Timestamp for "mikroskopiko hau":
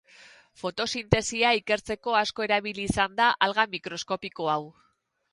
3.75-4.61